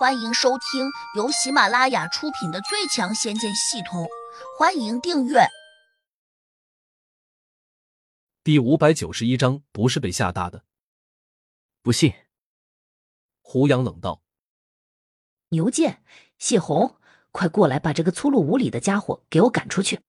[0.00, 4.02] 欢迎收听由喜马拉雅出品的《最强仙剑系统》，
[4.58, 5.40] 欢迎订阅。
[8.42, 10.64] 第五百九十一章，不是被吓大的。
[11.82, 12.14] 不信。
[13.42, 14.22] 胡杨冷道
[15.52, 16.02] ：“牛剑、
[16.38, 16.96] 谢红，
[17.30, 20.00] 快过来，把这个粗鲁无礼的家伙给我赶出去！”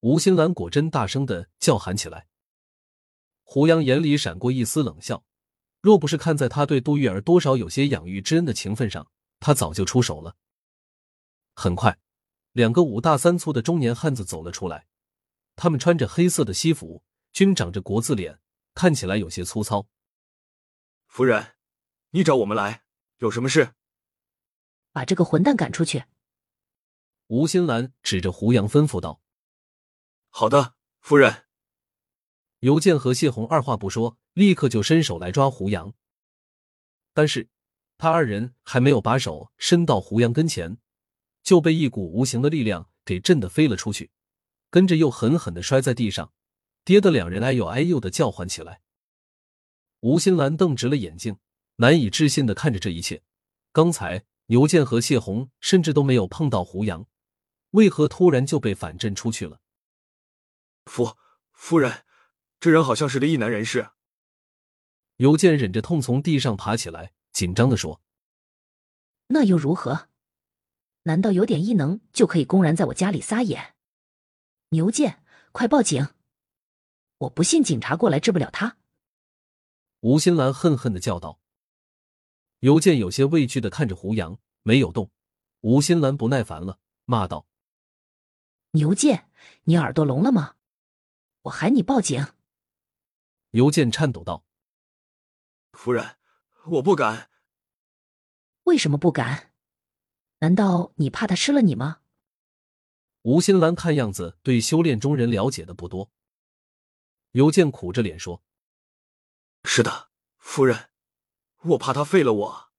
[0.00, 2.26] 吴新兰果真大声的叫喊起来。
[3.42, 5.24] 胡杨眼里闪过一丝冷笑。
[5.86, 9.08] 若不是看在他对杜玉儿多少有些养育之恩的情分上，
[9.38, 10.34] 他早就出手了。
[11.54, 11.96] 很快，
[12.50, 14.88] 两个五大三粗的中年汉子走了出来，
[15.54, 18.40] 他们穿着黑色的西服，均长着国字脸，
[18.74, 19.86] 看起来有些粗糙。
[21.06, 21.54] 夫人，
[22.10, 22.82] 你找我们来
[23.18, 23.72] 有什么事？
[24.90, 26.02] 把这个混蛋赶出去！
[27.28, 29.20] 吴新兰指着胡杨吩咐道
[30.30, 31.44] ：“好的，夫人。”
[32.58, 34.18] 尤健和谢红二话不说。
[34.36, 35.94] 立刻就伸手来抓胡杨，
[37.14, 37.48] 但是
[37.96, 40.76] 他二人还没有把手伸到胡杨跟前，
[41.42, 44.10] 就被一股无形的力量给震得飞了出去，
[44.68, 46.34] 跟着又狠狠的摔在地上，
[46.84, 48.82] 跌得两人哎呦哎呦的叫唤起来。
[50.00, 51.38] 吴新兰瞪直了眼睛，
[51.76, 53.22] 难以置信的看着这一切。
[53.72, 57.06] 刚才牛健和谢红甚至都没有碰到胡杨，
[57.70, 59.62] 为何突然就被反震出去了？
[60.84, 61.16] 夫
[61.52, 62.04] 夫人，
[62.60, 63.92] 这人好像是个异男人士。
[65.16, 68.00] 尤健忍着痛从地上爬起来，紧张的说
[69.28, 70.08] ：“那又如何？
[71.04, 73.74] 难道有点异能就可以公然在我家里撒野？
[74.70, 76.08] 牛健，快报警！
[77.18, 78.76] 我不信警察过来治不了他。”
[80.00, 81.40] 吴新兰恨恨的叫道。
[82.60, 85.10] 尤健有些畏惧的看着胡杨，没有动。
[85.60, 87.46] 吴新兰不耐烦了，骂道
[88.72, 89.30] ：“牛健，
[89.64, 90.56] 你耳朵聋了吗？
[91.42, 92.26] 我喊你报警！”
[93.52, 94.45] 尤健颤抖道。
[95.76, 96.16] 夫人，
[96.64, 97.30] 我不敢。
[98.64, 99.52] 为什么不敢？
[100.38, 102.00] 难道你怕他吃了你吗？
[103.22, 106.10] 吴新兰看样子对修炼中人了解的不多。
[107.32, 108.42] 尤健苦着脸说
[109.64, 110.90] ：“是的，夫人，
[111.58, 112.70] 我怕他废了我。”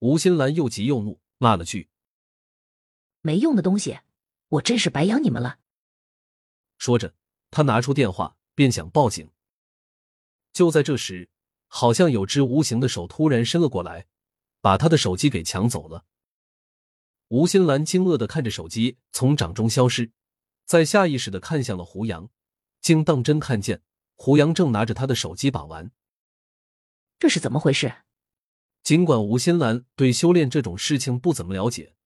[0.00, 1.88] 吴新兰又急又怒，骂了句
[3.22, 4.00] ：“没用的东西，
[4.48, 5.60] 我真是白养你们了。”
[6.78, 7.14] 说着，
[7.50, 9.30] 他拿出电话，便想报警。
[10.52, 11.30] 就在这时。
[11.66, 14.06] 好像有只无形的手突然伸了过来，
[14.60, 16.04] 把他的手机给抢走了。
[17.28, 20.12] 吴新兰惊愕的看着手机从掌中消失，
[20.64, 22.30] 在下意识的看向了胡杨，
[22.80, 23.82] 竟当真看见
[24.14, 25.90] 胡杨正拿着他的手机把玩。
[27.18, 27.92] 这是怎么回事？
[28.82, 31.96] 尽管吴新兰对修炼这种事情不怎么了解，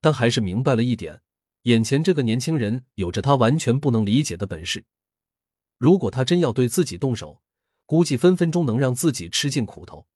[0.00, 1.20] 但还是明白了一点：
[1.64, 4.86] 眼前这个年轻人有着他完全不能理解的本事。
[5.76, 7.42] 如果他真要对自己动手，
[7.86, 10.06] 估计分分钟能让自己吃尽苦头。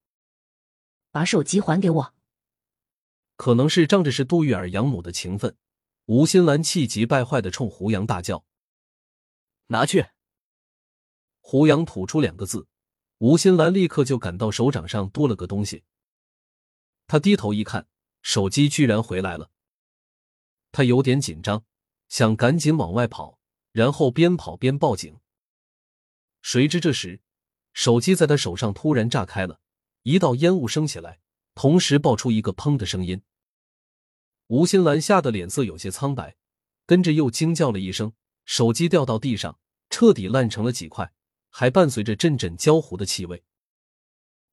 [1.11, 2.15] 把手机还给我！
[3.37, 5.57] 可能是仗着是杜玉儿养母的情分，
[6.07, 8.45] 吴新兰气急败坏的冲胡杨大叫
[9.69, 10.07] ：“拿去！”
[11.41, 12.67] 胡杨吐出两个字，
[13.19, 15.85] 吴新兰立刻就感到手掌上多了个东西。
[17.07, 17.87] 他低头一看，
[18.23, 19.51] 手机居然回来了。
[20.73, 21.65] 他有点紧张，
[22.09, 23.39] 想赶紧往外跑，
[23.73, 25.19] 然后边跑边报警。
[26.43, 27.23] 谁知这时。
[27.79, 29.61] 手机在他手上突然炸开了，
[30.03, 31.21] 一道烟雾升起来，
[31.55, 33.23] 同时爆出一个“砰”的声音。
[34.49, 36.35] 吴新兰吓得脸色有些苍白，
[36.87, 38.13] 跟着又惊叫了一声，
[38.45, 41.13] 手机掉到地上，彻底烂成了几块，
[41.51, 43.45] 还伴随着阵阵焦糊的气味。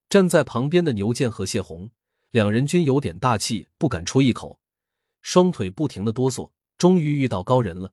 [0.08, 1.90] 站在旁边的牛健和谢红
[2.30, 4.60] 两人均有点大气不敢出一口，
[5.24, 6.52] 双腿不停的哆嗦。
[6.78, 7.92] 终于遇到高人了，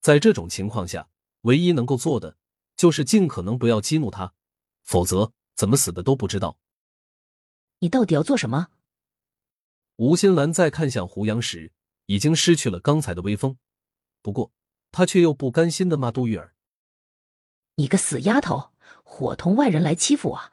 [0.00, 1.08] 在这种情况下，
[1.42, 2.36] 唯一能够做的
[2.76, 4.34] 就是尽可能不要激怒他。
[4.82, 6.58] 否则，怎么死的都不知道。
[7.78, 8.68] 你到底要做什么？
[9.96, 11.72] 吴新兰在看向胡杨时，
[12.06, 13.58] 已经失去了刚才的威风。
[14.20, 14.52] 不过，
[14.90, 16.54] 她却又不甘心的骂杜玉儿
[17.76, 18.72] ：“你个死丫头，
[19.04, 20.52] 伙同外人来欺负我！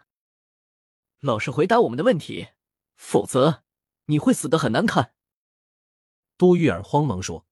[1.19, 2.49] 老实回答我们的问题，
[2.95, 3.63] 否则
[4.05, 5.13] 你会死的很难看。”
[6.37, 7.45] 杜玉儿慌忙说：“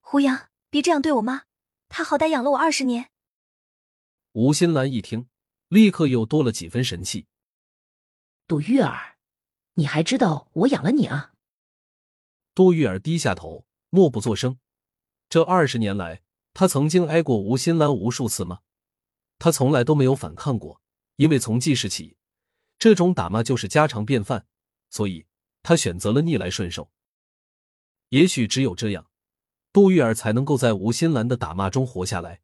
[0.00, 1.44] 胡杨，别这样对我妈，
[1.88, 3.10] 她好歹养了我二十年。”
[4.32, 5.28] 吴新兰一听。
[5.74, 7.26] 立刻又多了几分神气。
[8.46, 9.16] 杜玉儿，
[9.72, 11.32] 你还知道我养了你啊？
[12.54, 14.60] 杜玉儿低下头，默不作声。
[15.28, 16.22] 这二十年来，
[16.52, 18.60] 他曾经挨过吴新兰无数次吗？
[19.40, 20.80] 他从来都没有反抗过，
[21.16, 22.16] 因为从记事起，
[22.78, 24.46] 这种打骂就是家常便饭，
[24.90, 25.26] 所以
[25.64, 26.92] 他选择了逆来顺受。
[28.10, 29.10] 也许只有这样，
[29.72, 32.42] 杜玉儿才能够在吴新兰的打骂中活下来。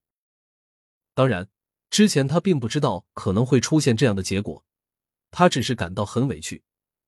[1.15, 1.49] 当然。
[1.91, 4.65] 之前他并不知道可能会出现这样的结果，
[5.31, 6.63] 他只是感到很委屈。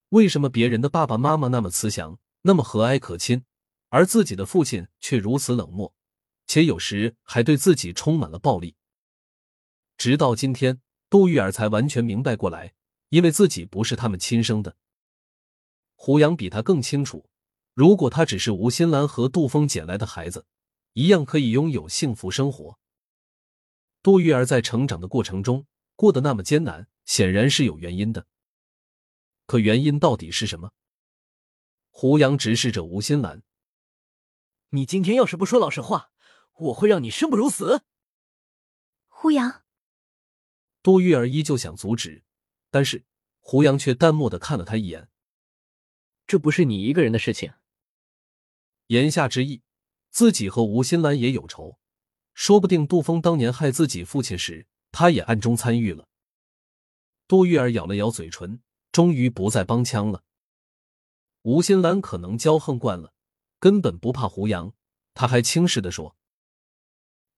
[0.08, 3.44] 为什么别人的爸爸妈妈那么慈祥，那么和蔼可亲，
[3.88, 5.94] 而自己的父亲却如此冷漠，
[6.46, 8.74] 且有时还对自己充满了暴力？
[9.96, 12.74] 直到今天，杜玉儿才完全明白过来，
[13.10, 14.76] 因为自己不是他们亲生的。
[15.94, 17.30] 胡杨比他更清楚，
[17.72, 20.44] 如果他只是吴新兰和杜峰捡来的孩子，
[20.94, 22.78] 一样可以拥有幸福生活。
[24.02, 28.26] 杜玉儿在成长的过程中过得那么艰难，显然是有原因的。
[29.46, 30.72] 可原因到底是什么？
[31.90, 33.42] 胡杨直视着吴新兰
[34.70, 36.10] ：“你今天要是不说老实话，
[36.54, 37.82] 我会让你生不如死。”
[39.06, 39.62] 胡杨，
[40.82, 42.24] 杜玉儿依旧想阻止，
[42.70, 43.04] 但是
[43.38, 45.08] 胡杨却淡漠的看了他一眼。
[46.26, 47.52] 这不是你一个人的事情。
[48.86, 49.62] 言下之意，
[50.10, 51.78] 自己和吴新兰也有仇，
[52.34, 56.08] 说不定杜峰当年害自己父亲时，他也暗中参与了。
[57.28, 60.22] 杜玉儿咬了咬嘴唇，终于不再帮腔了。
[61.42, 63.12] 吴新兰可能骄横惯了，
[63.58, 64.74] 根本不怕胡杨，
[65.14, 66.16] 他还轻视的说：“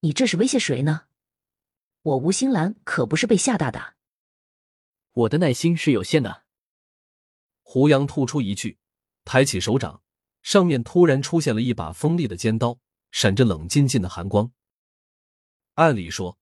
[0.00, 1.06] 你这是威胁谁呢？
[2.02, 3.94] 我吴新兰可不是被吓大的。
[5.12, 6.44] 我的耐心是有限的。”
[7.62, 8.78] 胡杨吐出一句，
[9.24, 10.02] 抬起手掌，
[10.42, 12.78] 上面突然出现了一把锋利的尖刀，
[13.10, 14.52] 闪着冷静静的寒光。
[15.74, 16.38] 按理说，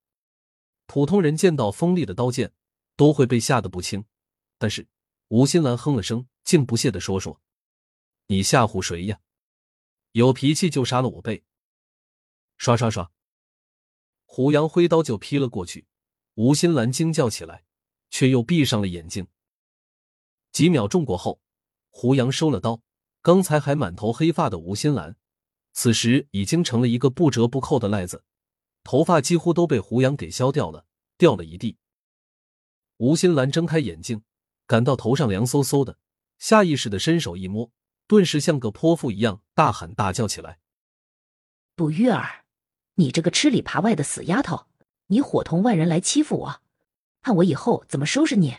[0.87, 2.53] 普通人见到锋利的刀剑
[2.97, 4.05] 都会被吓得不轻，
[4.59, 4.87] 但是
[5.29, 7.41] 吴新兰哼了声，竟不屑的说：“说，
[8.27, 9.21] 你吓唬谁呀？
[10.13, 11.45] 有脾气就杀了我呗！”
[12.59, 13.11] 刷刷刷，
[14.27, 15.87] 胡杨挥刀就劈了过去。
[16.35, 17.65] 吴新兰惊叫起来，
[18.11, 19.27] 却又闭上了眼睛。
[20.51, 21.41] 几秒钟过后，
[21.89, 22.83] 胡杨收了刀。
[23.23, 25.17] 刚才还满头黑发的吴新兰，
[25.73, 28.25] 此时已经成了一个不折不扣的赖子，
[28.85, 30.87] 头发几乎都被胡杨给削掉了，
[31.17, 31.79] 掉了一地。
[32.99, 34.23] 吴新兰睁开眼睛，
[34.67, 35.99] 感到头上凉飕飕的，
[36.39, 37.71] 下意识的伸手一摸，
[38.07, 40.59] 顿时像个泼妇一样大喊大叫起来
[41.75, 42.45] ：“杜玉儿，
[42.95, 44.67] 你这个吃里扒外的死丫头，
[45.07, 46.63] 你伙同外人来欺负我，
[47.23, 48.57] 看我以后怎么收拾你！”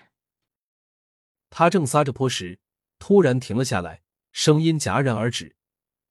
[1.49, 2.59] 他正撒着泼时，
[2.97, 5.55] 突然停了下来，声音戛然而止，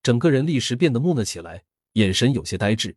[0.03, 1.65] 整个人立时变得木讷起来，
[1.95, 2.97] 眼神有些呆滞。